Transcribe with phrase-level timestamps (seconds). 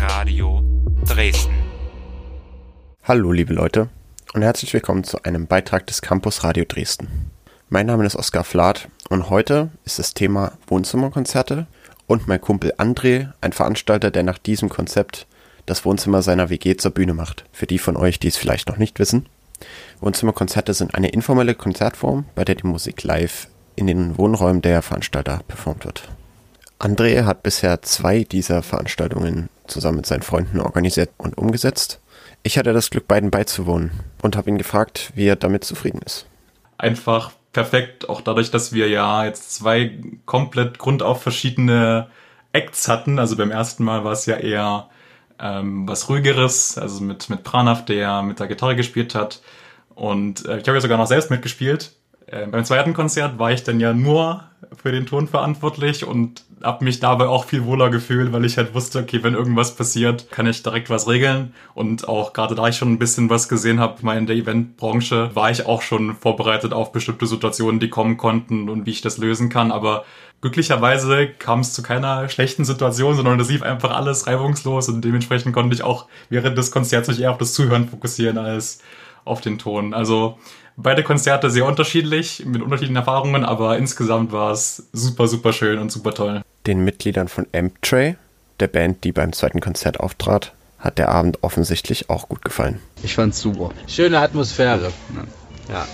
[0.00, 0.62] Radio
[1.04, 1.54] Dresden.
[3.02, 3.90] Hallo liebe Leute
[4.32, 7.30] und herzlich willkommen zu einem Beitrag des Campus Radio Dresden.
[7.68, 11.66] Mein Name ist Oskar Flath und heute ist das Thema Wohnzimmerkonzerte
[12.06, 15.26] und mein Kumpel André, ein Veranstalter, der nach diesem Konzept
[15.66, 17.44] das Wohnzimmer seiner WG zur Bühne macht.
[17.52, 19.26] Für die von euch, die es vielleicht noch nicht wissen.
[20.00, 25.42] Wohnzimmerkonzerte sind eine informelle Konzertform, bei der die Musik live in den Wohnräumen der Veranstalter
[25.46, 26.08] performt wird.
[26.78, 32.00] André hat bisher zwei dieser Veranstaltungen zusammen mit seinen Freunden organisiert und umgesetzt.
[32.42, 33.90] Ich hatte das Glück, beiden beizuwohnen
[34.22, 36.26] und habe ihn gefragt, wie er damit zufrieden ist.
[36.76, 42.08] Einfach perfekt, auch dadurch, dass wir ja jetzt zwei komplett grundauf verschiedene
[42.52, 43.18] Acts hatten.
[43.18, 44.88] Also beim ersten Mal war es ja eher
[45.38, 49.40] ähm, was ruhigeres, also mit, mit Pranav, der mit der Gitarre gespielt hat.
[49.94, 51.92] Und äh, ich habe ja sogar noch selbst mitgespielt.
[52.26, 54.44] Äh, beim zweiten Konzert war ich dann ja nur
[54.76, 58.74] für den Ton verantwortlich und habe mich dabei auch viel wohler gefühlt, weil ich halt
[58.74, 61.54] wusste, okay, wenn irgendwas passiert, kann ich direkt was regeln.
[61.74, 65.30] Und auch gerade da ich schon ein bisschen was gesehen habe, mal in der Eventbranche,
[65.34, 69.18] war ich auch schon vorbereitet auf bestimmte Situationen, die kommen konnten und wie ich das
[69.18, 69.70] lösen kann.
[69.70, 70.04] Aber
[70.40, 75.54] glücklicherweise kam es zu keiner schlechten Situation, sondern es lief einfach alles reibungslos und dementsprechend
[75.54, 78.80] konnte ich auch während des Konzerts mich eher auf das Zuhören fokussieren als
[79.24, 79.94] auf den Ton.
[79.94, 80.38] Also
[80.76, 85.90] beide Konzerte sehr unterschiedlich, mit unterschiedlichen Erfahrungen, aber insgesamt war es super, super schön und
[85.92, 86.42] super toll.
[86.66, 88.16] Den Mitgliedern von Amtray,
[88.60, 92.80] der Band, die beim zweiten Konzert auftrat, hat der Abend offensichtlich auch gut gefallen.
[93.02, 93.70] Ich fand's super.
[93.86, 94.92] Schöne Atmosphäre.
[95.68, 95.86] Ja.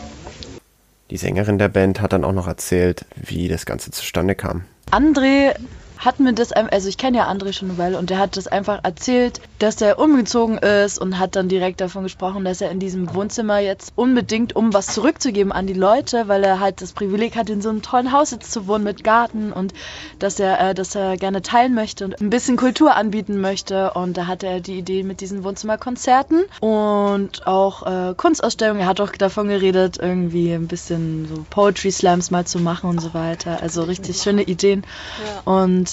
[1.10, 4.64] Die Sängerin der Band hat dann auch noch erzählt, wie das Ganze zustande kam.
[4.90, 5.54] André
[6.00, 8.46] hat mir das, also ich kenne ja André schon eine Weile und der hat das
[8.46, 12.80] einfach erzählt, dass er umgezogen ist und hat dann direkt davon gesprochen, dass er in
[12.80, 17.36] diesem Wohnzimmer jetzt unbedingt, um was zurückzugeben an die Leute, weil er halt das Privileg
[17.36, 19.74] hat, in so einem tollen Haus jetzt zu wohnen mit Garten und
[20.18, 24.16] dass er, äh, dass er gerne teilen möchte und ein bisschen Kultur anbieten möchte und
[24.16, 28.80] da hatte er die Idee mit diesen Wohnzimmerkonzerten und auch äh, Kunstausstellungen.
[28.80, 33.02] Er hat auch davon geredet, irgendwie ein bisschen so Poetry Slams mal zu machen und
[33.02, 33.58] so weiter.
[33.60, 34.82] Also richtig schöne Ideen
[35.22, 35.42] ja.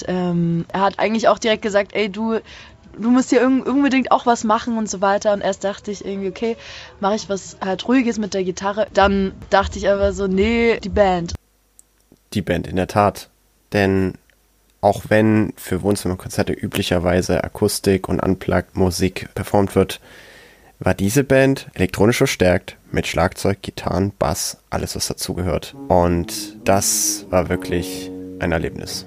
[0.02, 2.40] Und ähm, er hat eigentlich auch direkt gesagt, ey, du,
[2.98, 5.32] du musst hier unbedingt auch was machen und so weiter.
[5.32, 6.56] Und erst dachte ich irgendwie, okay,
[7.00, 8.86] mache ich was halt Ruhiges mit der Gitarre.
[8.92, 11.34] Dann dachte ich aber so, nee, die Band.
[12.34, 13.28] Die Band, in der Tat.
[13.72, 14.14] Denn
[14.80, 20.00] auch wenn für Wohnzimmerkonzerte üblicherweise Akustik und Unplugged-Musik performt wird,
[20.78, 25.74] war diese Band elektronisch verstärkt mit Schlagzeug, Gitarren, Bass, alles was dazugehört.
[25.88, 29.04] Und das war wirklich ein Erlebnis.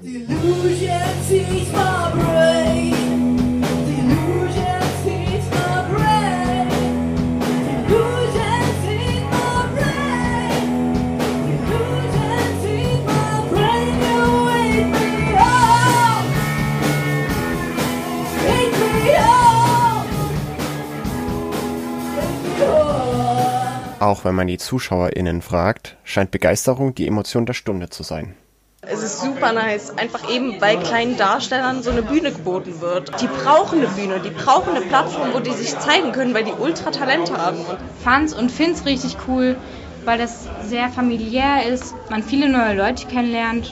[24.02, 28.36] Auch wenn man die ZuschauerInnen fragt, scheint Begeisterung die Emotion der Stunde zu sein.
[28.84, 33.22] Es ist super nice, einfach eben, weil kleinen Darstellern so eine Bühne geboten wird.
[33.22, 36.52] Die brauchen eine Bühne, die brauchen eine Plattform, wo die sich zeigen können, weil die
[36.52, 37.60] ultra Talente haben.
[38.04, 39.56] Fand's und find's richtig cool,
[40.04, 43.72] weil das sehr familiär ist, man viele neue Leute kennenlernt.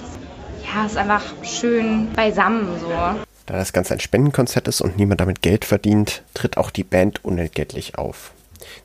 [0.64, 2.90] Ja, ist einfach schön beisammen so.
[2.90, 7.26] Da das Ganze ein Spendenkonzert ist und niemand damit Geld verdient, tritt auch die Band
[7.26, 8.30] unentgeltlich auf.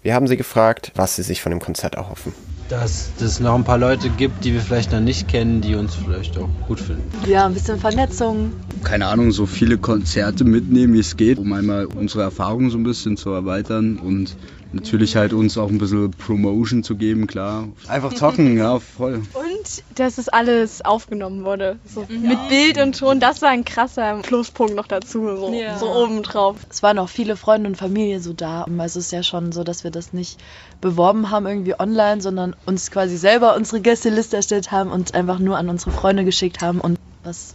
[0.02, 2.32] Wir haben sie gefragt, was sie sich von dem Konzert erhoffen
[2.68, 5.94] dass es noch ein paar Leute gibt, die wir vielleicht noch nicht kennen, die uns
[5.94, 7.02] vielleicht auch gut finden.
[7.26, 8.52] Ja, ein bisschen Vernetzung.
[8.82, 12.84] Keine Ahnung, so viele Konzerte mitnehmen, wie es geht, um einmal unsere Erfahrungen so ein
[12.84, 14.36] bisschen zu erweitern und
[14.72, 17.68] natürlich halt uns auch ein bisschen Promotion zu geben, klar.
[17.88, 19.22] Einfach zocken, ja, voll.
[19.64, 21.78] Und dass es alles aufgenommen wurde.
[21.86, 22.18] So ja.
[22.18, 25.78] Mit Bild und Ton, das war ein krasser Pluspunkt noch dazu, so, ja.
[25.78, 26.56] so obendrauf.
[26.70, 28.66] Es waren auch viele Freunde und Familie so da.
[28.78, 30.38] Also es ist ja schon so, dass wir das nicht
[30.80, 35.56] beworben haben irgendwie online, sondern uns quasi selber unsere Gästeliste erstellt haben und einfach nur
[35.56, 37.54] an unsere Freunde geschickt haben und was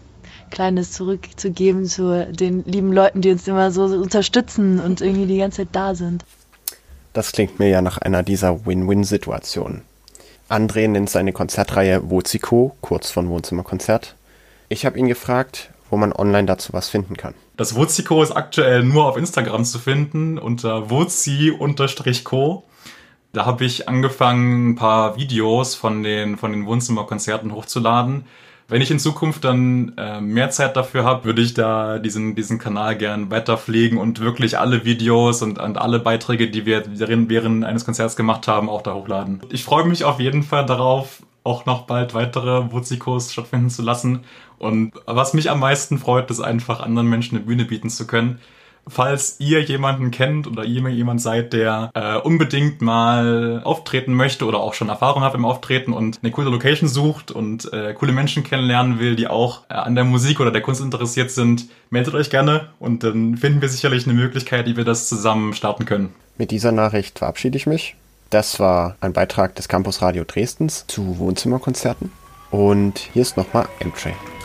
[0.49, 5.57] Kleines zurückzugeben zu den lieben Leuten, die uns immer so unterstützen und irgendwie die ganze
[5.57, 6.25] Zeit da sind.
[7.13, 9.83] Das klingt mir ja nach einer dieser Win-Win-Situationen.
[10.49, 14.15] André nennt seine Konzertreihe Woziko, kurz von Wohnzimmerkonzert.
[14.67, 17.35] Ich habe ihn gefragt, wo man online dazu was finden kann.
[17.55, 22.63] Das Woziko ist aktuell nur auf Instagram zu finden unter wozi-co.
[23.31, 28.25] Da habe ich angefangen, ein paar Videos von den, von den Wohnzimmerkonzerten hochzuladen.
[28.69, 32.59] Wenn ich in Zukunft dann äh, mehr Zeit dafür habe, würde ich da diesen, diesen
[32.59, 37.65] Kanal gern weiter pflegen und wirklich alle Videos und, und alle Beiträge, die wir während,
[37.65, 39.41] eines Konzerts gemacht haben, auch da hochladen.
[39.49, 44.19] Ich freue mich auf jeden Fall darauf, auch noch bald weitere Wuzikos stattfinden zu lassen.
[44.59, 48.39] Und was mich am meisten freut, ist einfach anderen Menschen eine Bühne bieten zu können.
[48.89, 54.59] Falls ihr jemanden kennt oder ihr jemand seid, der äh, unbedingt mal auftreten möchte oder
[54.59, 58.43] auch schon Erfahrung hat im Auftreten und eine coole Location sucht und äh, coole Menschen
[58.43, 62.29] kennenlernen will, die auch äh, an der Musik oder der Kunst interessiert sind, meldet euch
[62.29, 66.13] gerne und dann finden wir sicherlich eine Möglichkeit, wie wir das zusammen starten können.
[66.37, 67.95] Mit dieser Nachricht verabschiede ich mich.
[68.29, 72.11] Das war ein Beitrag des Campus Radio Dresdens zu Wohnzimmerkonzerten.
[72.51, 74.38] Und hier ist nochmal M-Train.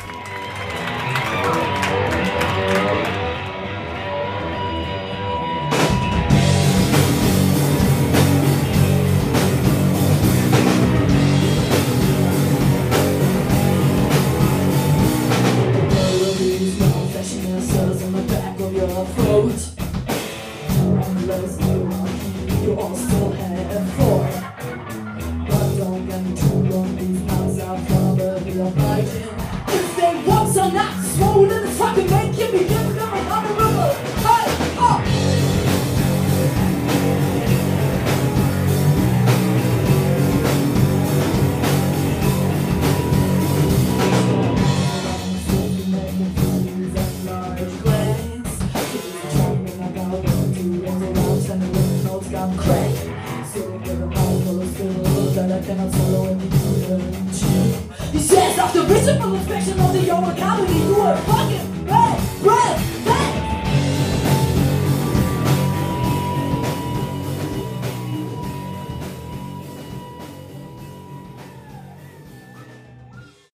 [22.77, 23.34] you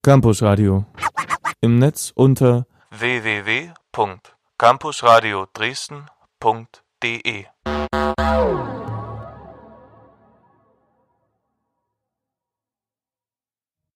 [0.03, 0.87] Campus Radio.
[1.61, 7.45] Im Netz unter www.campusradio Dresden.de